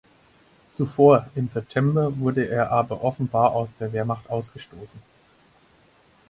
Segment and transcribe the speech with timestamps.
[0.71, 4.99] Zuvor, im September, wurde er aber offenbar aus der Wehrmacht ausgestoßen.